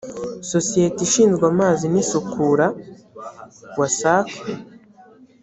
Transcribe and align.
sosiyete 0.51 0.99
ishinzwe 1.07 1.43
amazi 1.51 1.85
n 1.93 1.95
isukura 2.03 2.67
wasac 3.79 4.29